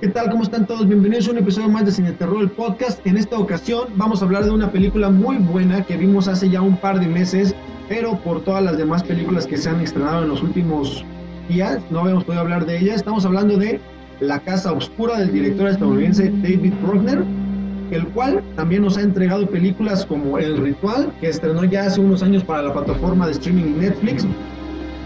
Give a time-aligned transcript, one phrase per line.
[0.00, 0.30] ¿Qué tal?
[0.30, 0.88] ¿Cómo están todos?
[0.88, 3.06] Bienvenidos a un episodio más de Cine Terror, podcast.
[3.06, 6.62] En esta ocasión vamos a hablar de una película muy buena que vimos hace ya
[6.62, 7.54] un par de meses,
[7.86, 11.04] pero por todas las demás películas que se han estrenado en los últimos
[11.50, 12.94] días, no habíamos podido hablar de ella.
[12.94, 13.78] Estamos hablando de
[14.20, 17.22] La Casa Oscura del director estadounidense David Bruckner,
[17.90, 22.22] el cual también nos ha entregado películas como El Ritual, que estrenó ya hace unos
[22.22, 24.26] años para la plataforma de streaming Netflix,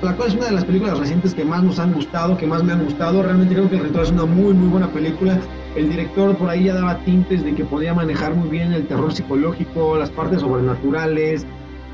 [0.05, 2.63] la cual es una de las películas recientes que más nos han gustado, que más
[2.63, 3.23] me han gustado.
[3.23, 5.39] Realmente creo que El Ritual es una muy, muy buena película.
[5.75, 9.13] El director por ahí ya daba tintes de que podía manejar muy bien el terror
[9.13, 11.47] psicológico, las partes sobrenaturales,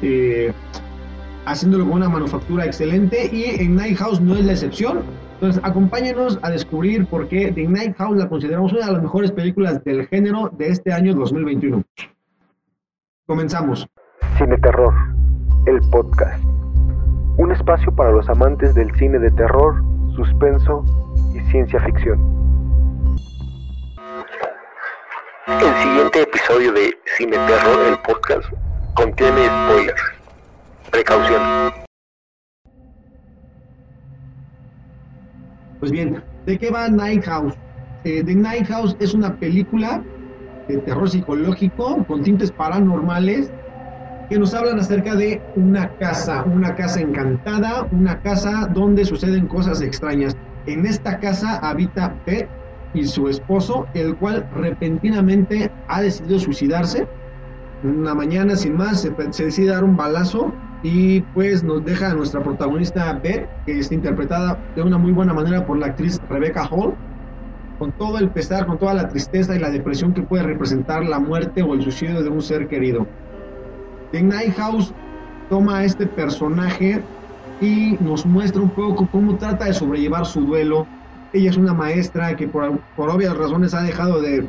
[0.03, 0.53] eh,
[1.47, 3.31] haciéndolo con una manufactura excelente.
[3.33, 5.03] Y en Night House no es la excepción.
[5.35, 9.33] Entonces, acompáñenos a descubrir por qué The Night House la consideramos una de las mejores
[9.33, 11.83] películas del género de este año 2021.
[13.27, 13.89] Comenzamos.
[14.37, 14.93] Cine Terror,
[15.67, 16.60] el podcast.
[17.41, 19.83] Un espacio para los amantes del cine de terror,
[20.15, 20.85] suspenso
[21.35, 22.21] y ciencia ficción.
[25.47, 28.47] El siguiente episodio de Cine Terror, el podcast,
[28.93, 30.03] contiene spoilers.
[30.91, 31.41] Precaución.
[35.79, 37.55] Pues bien, ¿de qué va Night House?
[38.05, 40.05] Eh, The Night House es una película
[40.69, 43.51] de terror psicológico con tintes paranormales
[44.31, 49.83] que nos hablan acerca de una casa, una casa encantada, una casa donde suceden cosas
[49.83, 50.37] extrañas.
[50.67, 52.49] En esta casa habita Beth
[52.95, 57.09] y su esposo, el cual repentinamente ha decidido suicidarse.
[57.83, 60.53] Una mañana sin más se, decide dar un balazo
[60.85, 65.35] y pues nos deja a nuestra protagonista Beth, que está interpretada de una muy buena
[65.35, 66.95] manera por la actriz Rebecca Hall,
[67.81, 71.19] con todo el pesar, con toda la tristeza y la depresión que puede representar la
[71.19, 73.09] muerte o el suicidio de un ser querido.
[74.13, 74.93] The Night House
[75.49, 77.03] toma a este personaje
[77.61, 80.87] y nos muestra un poco cómo trata de sobrellevar su duelo.
[81.33, 84.49] Ella es una maestra que por, por obvias razones ha dejado de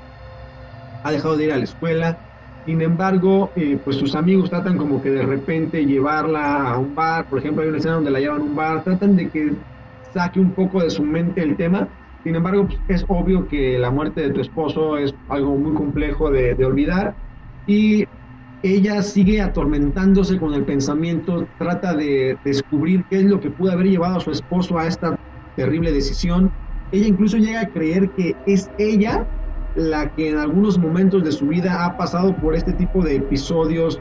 [1.04, 2.18] ha dejado de ir a la escuela.
[2.66, 7.26] Sin embargo, eh, pues sus amigos tratan como que de repente llevarla a un bar.
[7.28, 8.84] Por ejemplo, hay una escena donde la llevan a un bar.
[8.84, 9.54] Tratan de que
[10.14, 11.88] saque un poco de su mente el tema.
[12.24, 16.30] Sin embargo, pues, es obvio que la muerte de tu esposo es algo muy complejo
[16.30, 17.16] de, de olvidar.
[17.66, 18.06] Y
[18.64, 23.88] ella sigue atormentándose con el pensamiento, trata de descubrir qué es lo que pudo haber
[23.88, 25.16] llevado a su esposo a esta
[25.56, 26.52] terrible decisión.
[26.92, 29.28] Ella incluso llega a creer que es ella
[29.76, 34.00] la que en algunos momentos de su vida ha pasado por este tipo de episodios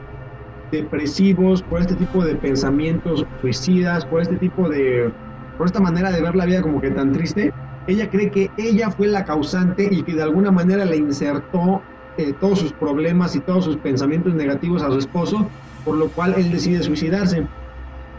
[0.71, 5.11] depresivos, por este tipo de pensamientos suicidas, por este tipo de,
[5.57, 7.51] por esta manera de ver la vida como que tan triste.
[7.87, 11.81] Ella cree que ella fue la causante y que de alguna manera le insertó
[12.17, 15.47] eh, todos sus problemas y todos sus pensamientos negativos a su esposo,
[15.85, 17.47] por lo cual él decide suicidarse.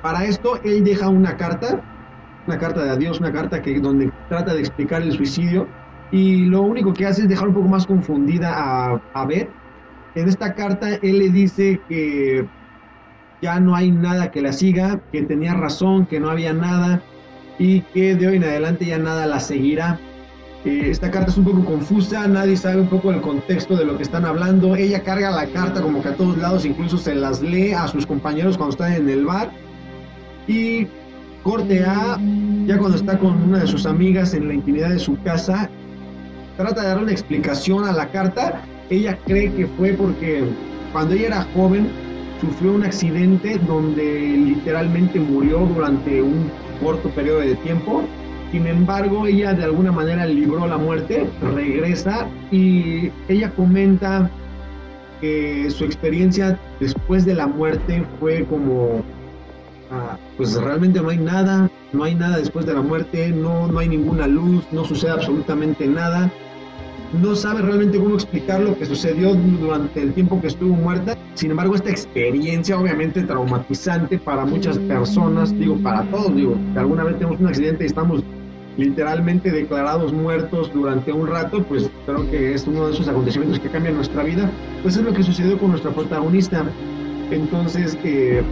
[0.02, 1.80] Para esto, él deja una carta,
[2.46, 5.66] una carta de adiós, una carta que, donde trata de explicar el suicidio,
[6.10, 9.48] y lo único que hace es dejar un poco más confundida a, a Beth.
[10.14, 12.46] En esta carta, él le dice que
[13.40, 17.02] ya no hay nada que la siga, que tenía razón, que no había nada,
[17.58, 19.98] y que de hoy en adelante ya nada la seguirá
[20.64, 23.96] eh, esta carta es un poco confusa, nadie sabe un poco el contexto de lo
[23.96, 24.76] que están hablando.
[24.76, 28.06] Ella carga la carta como que a todos lados, incluso se las lee a sus
[28.06, 29.50] compañeros cuando están en el bar.
[30.46, 30.86] Y
[31.42, 32.18] corte A,
[32.66, 35.68] ya cuando está con una de sus amigas en la intimidad de su casa,
[36.56, 38.62] trata de dar una explicación a la carta.
[38.88, 40.44] Ella cree que fue porque
[40.92, 41.88] cuando ella era joven
[42.40, 44.04] sufrió un accidente donde
[44.36, 48.04] literalmente murió durante un corto periodo de tiempo
[48.52, 54.30] sin embargo, ella de alguna manera libró la muerte, regresa y ella comenta
[55.22, 59.00] que su experiencia después de la muerte fue como,
[59.90, 63.78] ah, pues realmente no hay nada, no hay nada después de la muerte, no, no
[63.78, 66.30] hay ninguna luz, no sucede absolutamente nada.
[67.22, 71.16] No sabe realmente cómo explicar lo que sucedió durante el tiempo que estuvo muerta.
[71.34, 77.04] Sin embargo, esta experiencia obviamente traumatizante para muchas personas, digo, para todos, digo, que alguna
[77.04, 78.24] vez tenemos un accidente y estamos
[78.76, 83.68] literalmente declarados muertos durante un rato, pues creo que es uno de esos acontecimientos que
[83.68, 84.50] cambian nuestra vida,
[84.82, 86.64] pues es lo que sucedió con nuestra protagonista.
[87.30, 88.42] Entonces, eh,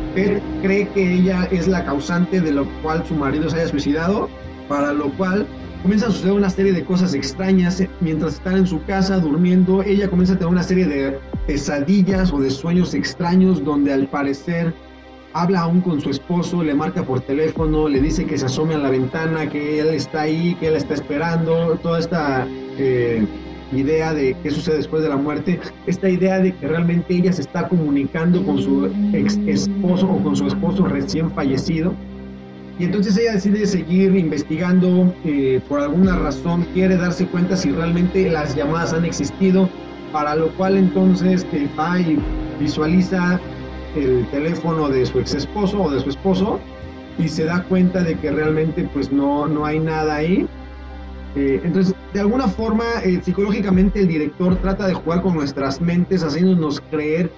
[0.62, 4.28] cree que ella es la causante de lo cual su marido se haya suicidado,
[4.68, 5.46] para lo cual
[5.82, 9.82] comienza a suceder una serie de cosas extrañas mientras están en su casa durmiendo.
[9.82, 14.72] Ella comienza a tener una serie de pesadillas o de sueños extraños donde al parecer
[15.32, 18.78] habla aún con su esposo, le marca por teléfono, le dice que se asome a
[18.78, 22.46] la ventana, que él está ahí, que él está esperando, toda esta
[22.78, 23.24] eh,
[23.72, 27.42] idea de qué sucede después de la muerte, esta idea de que realmente ella se
[27.42, 31.94] está comunicando con su ex esposo o con su esposo recién fallecido.
[32.78, 38.28] Y entonces ella decide seguir investigando, eh, por alguna razón quiere darse cuenta si realmente
[38.30, 39.68] las llamadas han existido,
[40.12, 42.18] para lo cual entonces eh, va y
[42.58, 43.38] visualiza
[43.96, 46.60] el teléfono de su ex esposo o de su esposo
[47.18, 50.46] y se da cuenta de que realmente pues no, no hay nada ahí.
[51.36, 52.84] Eh, entonces, de alguna forma,
[53.22, 57.30] psicológicamente el director trata de jugar con nuestras mentes, haciéndonos creer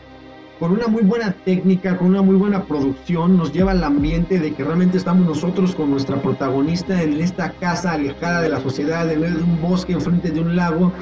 [0.63, 4.55] con una muy buena técnica, con una muy buena producción, nos lleva al ambiente de
[4.55, 9.23] que realmente estamos nosotros con nuestra protagonista en esta casa alejada de la sociedad, en
[9.23, 10.93] medio de un bosque, enfrente de un lago,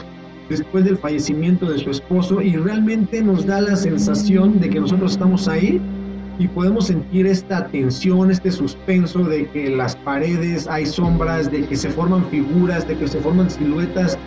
[0.58, 5.12] después del fallecimiento de su esposo, y realmente nos da la sensación de que nosotros
[5.12, 5.81] estamos ahí
[6.38, 11.76] y podemos sentir esta tensión, este suspenso de que las paredes hay sombras, de que
[11.76, 14.19] se forman figuras, de que se forman siluetas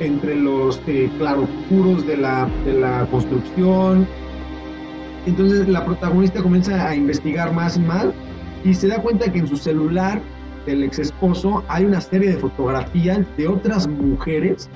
[0.00, 4.06] entre los eh, claroscuros de la, de la construcción,
[5.26, 8.06] entonces la protagonista comienza a investigar más y más
[8.64, 10.20] y se da cuenta que en su celular
[10.66, 14.68] del ex esposo hay una serie de fotografías de otras mujeres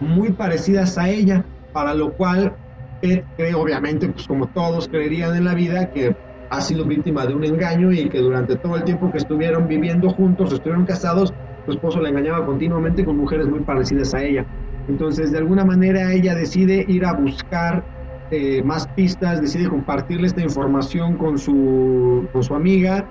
[0.00, 2.56] muy parecidas a ella, para lo cual
[3.02, 6.14] Ed cree, obviamente, pues como todos creerían en la vida, que
[6.50, 10.10] ha sido víctima de un engaño y que durante todo el tiempo que estuvieron viviendo
[10.10, 11.32] juntos, estuvieron casados,
[11.64, 14.46] su esposo la engañaba continuamente con mujeres muy parecidas a ella.
[14.88, 17.84] Entonces, de alguna manera, ella decide ir a buscar
[18.30, 23.06] eh, más pistas, decide compartirle esta información con su, con su amiga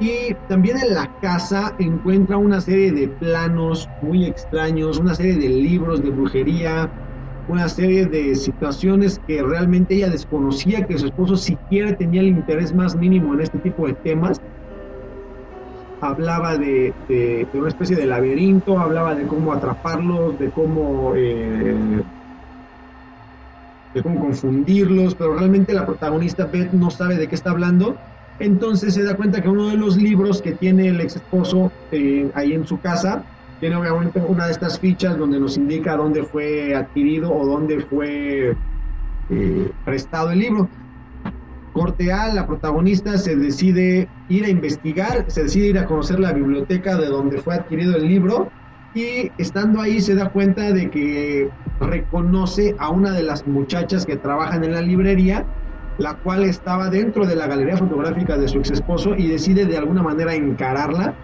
[0.00, 5.50] y también en la casa encuentra una serie de planos muy extraños, una serie de
[5.50, 6.90] libros de brujería,
[7.46, 12.74] una serie de situaciones que realmente ella desconocía que su esposo siquiera tenía el interés
[12.74, 14.40] más mínimo en este tipo de temas.
[16.00, 16.94] Hablaba de,
[17.52, 22.02] una especie de laberinto, hablaba de cómo atraparlos, de cómo eh,
[23.92, 27.98] de cómo confundirlos, pero realmente la protagonista Beth no sabe de qué está hablando.
[28.40, 32.28] Entonces se da cuenta que uno de los libros que tiene el ex esposo eh,
[32.34, 33.24] ahí en su casa
[33.60, 38.56] tiene obviamente una de estas fichas donde nos indica dónde fue adquirido o dónde fue
[39.28, 40.70] eh, prestado el libro.
[41.72, 46.32] Corte A, la protagonista se decide ir a investigar, se decide ir a conocer la
[46.32, 48.50] biblioteca de donde fue adquirido el libro
[48.94, 54.16] y estando ahí se da cuenta de que reconoce a una de las muchachas que
[54.16, 55.46] trabajan en la librería,
[56.00, 59.76] la cual estaba dentro de la galería fotográfica de su ex esposo y decide de
[59.76, 61.14] alguna manera encararla.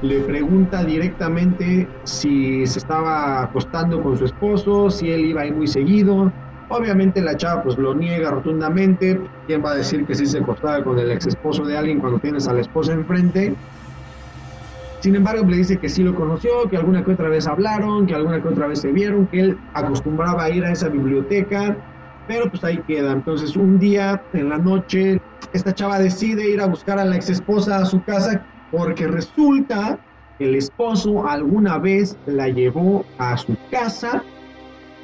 [0.00, 5.66] Le pregunta directamente si se estaba acostando con su esposo, si él iba ahí muy
[5.66, 6.32] seguido.
[6.68, 9.20] Obviamente la chava pues lo niega rotundamente.
[9.46, 12.20] ¿Quién va a decir que sí se acostaba con el ex esposo de alguien cuando
[12.20, 13.56] tienes a la esposa enfrente?
[15.00, 18.14] Sin embargo, le dice que sí lo conoció, que alguna que otra vez hablaron, que
[18.14, 21.76] alguna que otra vez se vieron, que él acostumbraba a ir a esa biblioteca,
[22.26, 23.12] pero pues ahí queda.
[23.12, 25.20] Entonces, un día en la noche,
[25.52, 29.98] esta chava decide ir a buscar a la ex esposa a su casa porque resulta
[30.38, 34.22] que el esposo alguna vez la llevó a su casa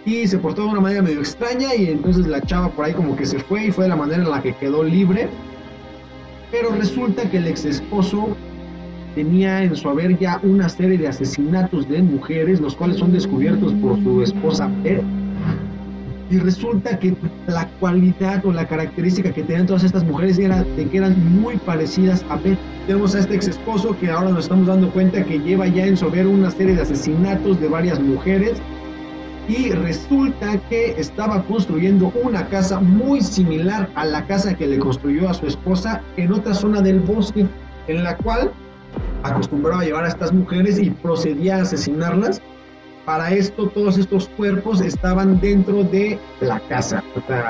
[0.05, 3.15] y se portó de una manera medio extraña y entonces la chava por ahí como
[3.15, 5.29] que se fue y fue de la manera en la que quedó libre.
[6.51, 8.35] Pero resulta que el ex esposo
[9.15, 13.75] tenía en su haber ya una serie de asesinatos de mujeres, los cuales son descubiertos
[13.75, 14.71] por su esposa.
[16.31, 17.17] Y resulta que
[17.47, 21.57] la cualidad o la característica que tenían todas estas mujeres era de que eran muy
[21.57, 22.59] parecidas a Beth.
[22.87, 25.97] Tenemos a este ex esposo que ahora nos estamos dando cuenta que lleva ya en
[25.97, 28.59] su una serie de asesinatos de varias mujeres.
[29.49, 35.31] Y resulta que estaba construyendo una casa muy similar a la casa que le construyó
[35.31, 37.47] a su esposa en otra zona del bosque,
[37.87, 38.53] en la cual
[39.23, 42.43] acostumbraba a llevar a estas mujeres y procedía a asesinarlas.
[43.09, 47.03] Para esto, todos estos cuerpos estaban dentro de la casa.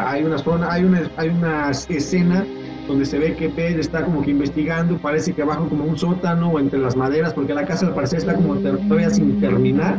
[0.07, 2.47] hay una zona, hay una, hay una escena
[2.87, 6.51] donde se ve que Pedro está como que investigando, parece que abajo como un sótano
[6.51, 9.97] o entre las maderas, porque la casa al parecer está como todavía sin terminar,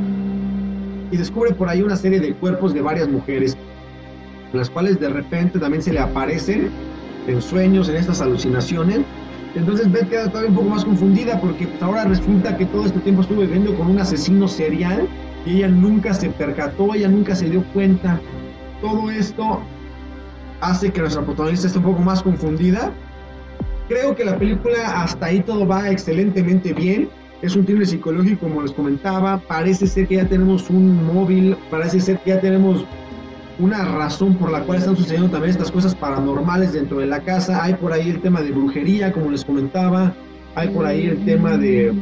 [1.12, 3.58] y descubre por ahí una serie de cuerpos de varias mujeres,
[4.54, 6.70] las cuales de repente también se le aparecen
[7.28, 9.02] en sueños, en estas alucinaciones,
[9.56, 13.24] entonces Beth queda todavía un poco más confundida porque ahora resulta que todo este tiempo
[13.24, 15.06] estuvo viviendo con un asesino serial
[15.46, 18.20] ella nunca se percató, ella nunca se dio cuenta.
[18.82, 19.62] Todo esto
[20.62, 22.92] hace que nuestra protagonista esté un poco más confundida.
[23.88, 27.10] Creo que la película hasta ahí todo va excelentemente bien.
[27.42, 29.40] Es un thriller psicológico, como les comentaba.
[29.48, 32.86] Parece ser que ya tenemos un móvil, parece ser que ya tenemos
[33.58, 37.64] una razón por la cual están sucediendo también estas cosas paranormales dentro de la casa.
[37.64, 40.14] Hay por ahí el tema de brujería, como les comentaba.
[40.56, 41.94] Hay por ahí el tema de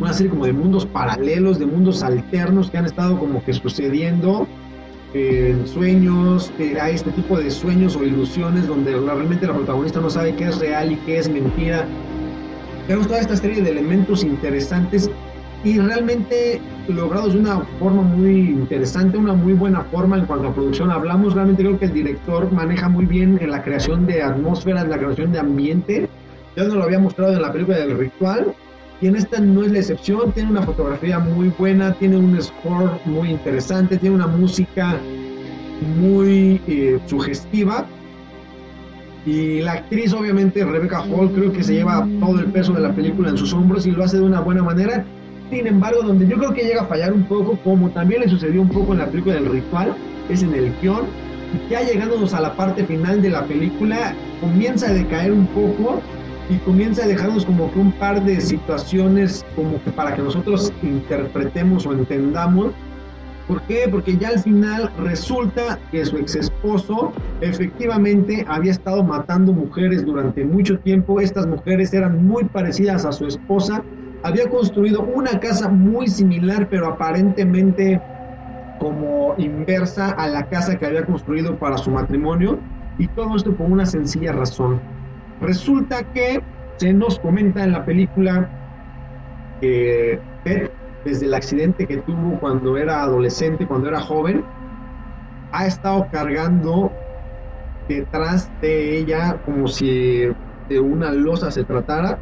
[0.00, 4.46] una serie como de mundos paralelos, de mundos alternos que han estado como que sucediendo
[5.12, 10.34] en sueños, hay este tipo de sueños o ilusiones donde realmente la protagonista no sabe
[10.36, 11.84] qué es real y qué es mentira.
[12.86, 15.10] tenemos toda esta serie de elementos interesantes
[15.64, 20.54] y realmente logrados de una forma muy interesante, una muy buena forma en cuanto a
[20.54, 21.34] producción hablamos.
[21.34, 25.32] Realmente creo que el director maneja muy bien en la creación de atmósferas, la creación
[25.32, 26.08] de ambiente.
[26.56, 28.54] Ya nos lo había mostrado en la película del ritual
[29.00, 30.32] y en esta no es la excepción.
[30.32, 34.98] Tiene una fotografía muy buena, tiene un score muy interesante, tiene una música
[35.98, 37.86] muy eh, sugestiva.
[39.24, 42.92] Y la actriz, obviamente, Rebecca Hall, creo que se lleva todo el peso de la
[42.92, 45.04] película en sus hombros y lo hace de una buena manera.
[45.50, 48.62] Sin embargo, donde yo creo que llega a fallar un poco, como también le sucedió
[48.62, 49.94] un poco en la película del ritual,
[50.28, 51.04] es en el guion.
[51.68, 56.00] Ya llegándonos a la parte final de la película, comienza a decaer un poco
[56.50, 60.72] y comienza a dejarnos como que un par de situaciones como que para que nosotros
[60.82, 62.72] interpretemos o entendamos.
[63.48, 63.88] ¿Por qué?
[63.90, 70.44] Porque ya al final resulta que su ex esposo efectivamente había estado matando mujeres durante
[70.44, 71.20] mucho tiempo.
[71.20, 73.82] Estas mujeres eran muy parecidas a su esposa
[74.22, 78.00] había construido una casa muy similar, pero aparentemente
[78.78, 82.58] como inversa a la casa que había construido para su matrimonio,
[82.98, 84.80] y todo esto por una sencilla razón.
[85.40, 86.42] Resulta que
[86.76, 88.48] se nos comenta en la película
[89.60, 90.70] que Ted,
[91.04, 94.44] desde el accidente que tuvo cuando era adolescente, cuando era joven,
[95.52, 96.92] ha estado cargando
[97.88, 100.28] detrás de ella como si
[100.68, 102.18] de una losa se tratara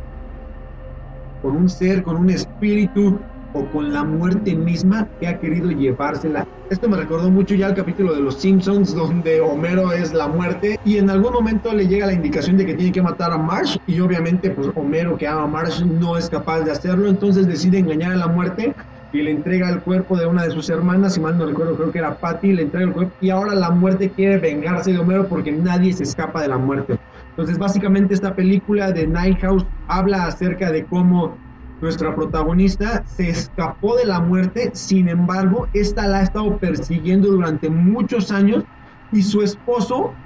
[1.42, 3.20] con un ser, con un espíritu
[3.58, 6.46] o con la muerte misma que ha querido llevársela.
[6.70, 10.78] Esto me recordó mucho ya el capítulo de Los Simpsons donde Homero es la muerte
[10.84, 13.76] y en algún momento le llega la indicación de que tiene que matar a Marsh
[13.86, 17.78] y obviamente pues Homero que ama a Marsh no es capaz de hacerlo, entonces decide
[17.78, 18.74] engañar a la muerte
[19.12, 21.90] y le entrega el cuerpo de una de sus hermanas, si mal no recuerdo creo
[21.90, 25.26] que era Patty, le entrega el cuerpo y ahora la muerte quiere vengarse de Homero
[25.26, 26.98] porque nadie se escapa de la muerte.
[27.30, 31.38] Entonces, básicamente esta película de Night House habla acerca de cómo
[31.80, 37.70] nuestra protagonista se escapó de la muerte, sin embargo, esta la ha estado persiguiendo durante
[37.70, 38.64] muchos años
[39.12, 40.16] y su esposo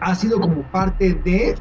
[0.00, 1.56] ha sido como parte de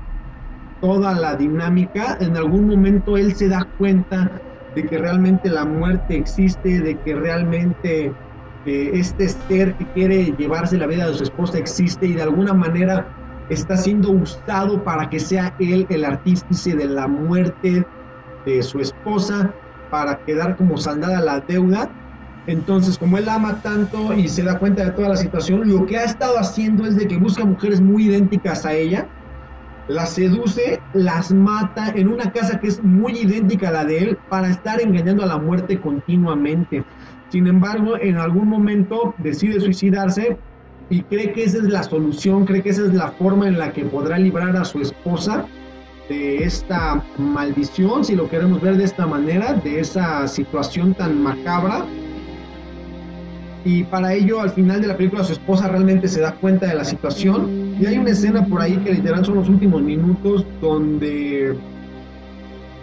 [0.80, 2.18] toda la dinámica.
[2.20, 4.42] En algún momento él se da cuenta
[4.74, 8.16] de que realmente la muerte existe, de que realmente
[8.66, 12.54] eh, este ser que quiere llevarse la vida de su esposa existe y de alguna
[12.54, 13.14] manera
[13.48, 17.86] está siendo usado para que sea él el artífice de la muerte
[18.46, 19.54] de su esposa,
[19.92, 21.90] para quedar como saldada la deuda.
[22.48, 25.98] Entonces, como él ama tanto y se da cuenta de toda la situación, lo que
[25.98, 29.08] ha estado haciendo es de que busca mujeres muy idénticas a ella,
[29.88, 34.18] las seduce, las mata en una casa que es muy idéntica a la de él
[34.30, 36.84] para estar engañando a la muerte continuamente.
[37.30, 40.38] Sin embargo, en algún momento decide suicidarse
[40.90, 43.72] y cree que esa es la solución, cree que esa es la forma en la
[43.72, 45.46] que podrá librar a su esposa
[46.12, 51.86] de esta maldición, si lo queremos ver de esta manera, de esa situación tan macabra.
[53.64, 56.76] Y para ello, al final de la película, su esposa realmente se da cuenta de
[56.76, 57.78] la situación.
[57.80, 61.56] Y hay una escena por ahí que literal son los últimos minutos donde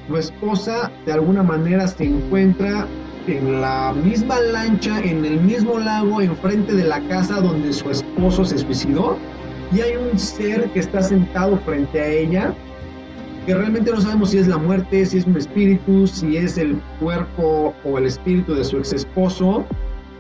[0.07, 2.87] su esposa de alguna manera se encuentra
[3.27, 8.47] en la misma lancha, en el mismo lago, enfrente de la casa donde su esposo
[8.47, 9.19] se suicidó.
[9.71, 12.55] Y hay un ser que está sentado frente a ella,
[13.49, 16.79] que realmente no sabemos si es la muerte, si es un espíritu, si es el
[17.01, 19.65] cuerpo o el espíritu de su ex esposo,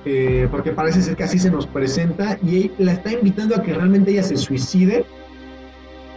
[0.07, 3.75] eh, porque parece ser que así se nos presenta, y la está invitando a que
[3.75, 5.05] realmente ella se suicide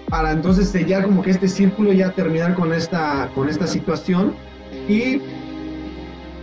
[0.08, 4.34] para entonces sellar como que este círculo ya terminar con esta, con esta situación
[4.88, 5.20] y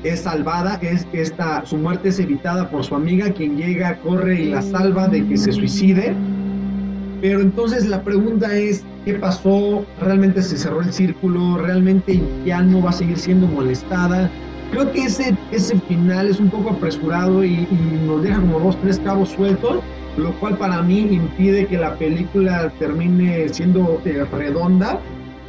[0.02, 4.50] es salvada, es esta, su muerte es evitada por su amiga, quien llega, corre y
[4.50, 6.14] la salva de que se suicide.
[7.20, 9.84] Pero entonces la pregunta es, ¿qué pasó?
[10.00, 11.58] ¿Realmente se cerró el círculo?
[11.58, 14.30] ¿Realmente ya no va a seguir siendo molestada?
[14.70, 17.66] Creo que ese, ese final es un poco apresurado y,
[18.06, 19.80] nos deja como dos, tres cabos sueltos,
[20.16, 25.00] lo cual para mí impide que la película termine siendo eh, redonda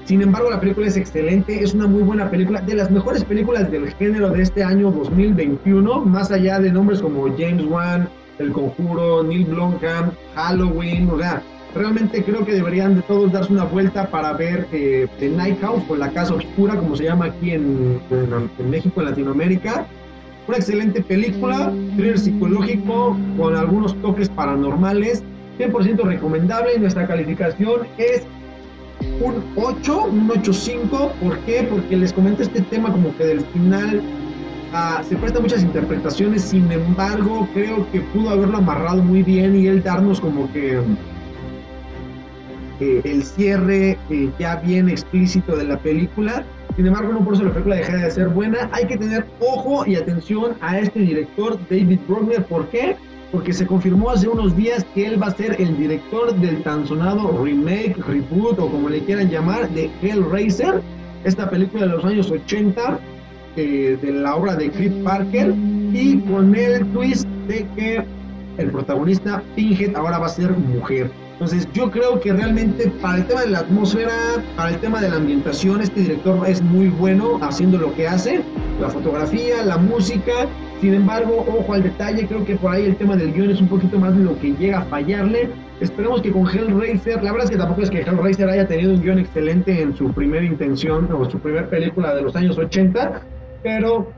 [0.09, 3.69] sin embargo, la película es excelente, es una muy buena película, de las mejores películas
[3.69, 8.09] del género de este año 2021, más allá de nombres como James Wan,
[8.39, 11.43] El Conjuro, Neil Blomkamp, Halloween, o sea,
[11.75, 15.83] realmente creo que deberían de todos darse una vuelta para ver eh, The Night House
[15.87, 19.85] o La Casa Oscura, como se llama aquí en, en México, en Latinoamérica.
[20.47, 25.23] Una excelente película, thriller psicológico con algunos toques paranormales,
[25.59, 26.79] 100% recomendable.
[26.79, 28.23] Nuestra calificación es
[29.21, 31.11] un 8, un 8.5.
[31.11, 31.67] ¿Por qué?
[31.69, 34.01] Porque les comento este tema como que del final
[34.73, 39.67] ah, se presta muchas interpretaciones, sin embargo creo que pudo haberlo amarrado muy bien y
[39.67, 40.81] él darnos como que
[42.79, 46.43] eh, el cierre eh, ya bien explícito de la película.
[46.75, 48.69] Sin embargo, no por eso la película deja de ser buena.
[48.71, 52.43] Hay que tener ojo y atención a este director, David Bruckner.
[52.45, 52.95] ¿Por qué?
[53.31, 56.87] Porque se confirmó hace unos días que él va a ser el director del tan
[56.87, 60.81] sonado remake, reboot o como le quieran llamar, de Hellraiser,
[61.25, 62.99] esta película de los años 80
[63.55, 65.53] eh, de la obra de Cliff Parker
[65.91, 68.03] y con el twist de que
[68.57, 71.11] el protagonista Pinhead ahora va a ser mujer.
[71.39, 74.11] Entonces yo creo que realmente para el tema de la atmósfera,
[74.57, 78.41] para el tema de la ambientación, este director es muy bueno haciendo lo que hace,
[78.81, 80.33] la fotografía, la música.
[80.81, 83.69] Sin embargo, ojo al detalle, creo que por ahí el tema del guion es un
[83.69, 85.49] poquito más lo que llega a fallarle.
[85.79, 89.01] Esperemos que con Hellraiser, la verdad es que tampoco es que Hellraiser haya tenido un
[89.01, 93.21] guion excelente en su primera intención o su primera película de los años 80,
[93.63, 94.11] pero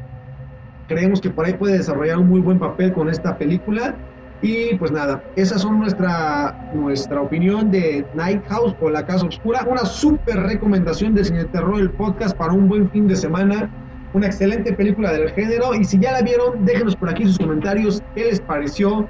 [0.88, 3.96] creemos que por ahí puede desarrollar un muy buen papel con esta película.
[4.41, 9.65] Y pues nada, esas son nuestra, nuestra opinión de Night House o La Casa Oscura.
[9.69, 13.69] Una súper recomendación de Cine Terror, el podcast para un buen fin de semana.
[14.13, 15.75] Una excelente película del género.
[15.75, 18.01] Y si ya la vieron, déjenos por aquí sus comentarios.
[18.15, 19.07] ¿Qué les pareció?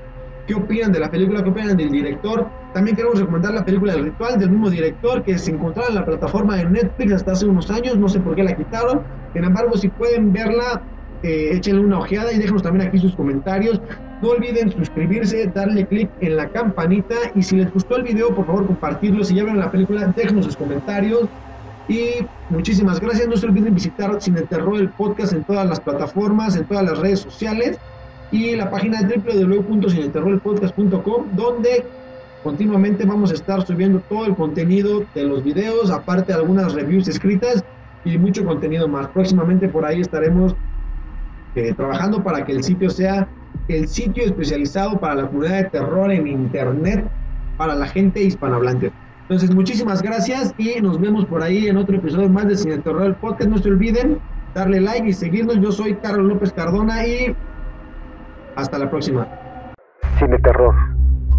[0.47, 1.41] ¿Qué opinan de la película?
[1.41, 2.49] ¿Qué opinan del director?
[2.73, 6.05] También queremos recomendar la película del ritual del mismo director que se encontraba en la
[6.05, 7.97] plataforma de Netflix hasta hace unos años.
[7.97, 9.01] No sé por qué la quitaron.
[9.33, 10.81] Sin embargo, si pueden verla,
[11.23, 13.81] eh, échenle una ojeada y déjenos también aquí sus comentarios.
[14.21, 18.45] No olviden suscribirse, darle click en la campanita y si les gustó el video, por
[18.45, 19.23] favor compartirlo.
[19.23, 21.27] Si ya vieron la película, déjenos sus comentarios.
[21.87, 22.17] Y
[22.49, 23.27] muchísimas gracias.
[23.27, 26.99] No se olviden visitar Cine Terror el podcast en todas las plataformas, en todas las
[26.99, 27.79] redes sociales
[28.31, 31.83] y la página www.cineterrorpodcast.com donde
[32.43, 37.63] continuamente vamos a estar subiendo todo el contenido de los videos, aparte algunas reviews escritas
[38.03, 39.09] y mucho contenido más.
[39.09, 40.55] Próximamente por ahí estaremos
[41.55, 43.27] eh, trabajando para que el sitio sea
[43.71, 47.05] el sitio especializado para la comunidad de terror en internet
[47.57, 48.91] para la gente hispanohablante.
[49.23, 53.03] Entonces, muchísimas gracias y nos vemos por ahí en otro episodio más de Cine Terror
[53.03, 53.49] el podcast.
[53.49, 54.19] No se olviden
[54.53, 55.59] darle like y seguirnos.
[55.61, 57.35] Yo soy Carlos López Cardona y
[58.55, 59.27] hasta la próxima.
[60.19, 60.75] Cine Terror,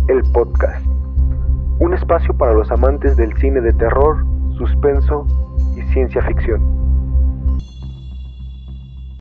[0.09, 0.85] el podcast.
[1.81, 4.25] Un espacio para los amantes del cine de terror,
[4.57, 5.27] suspenso
[5.77, 6.82] y ciencia ficción.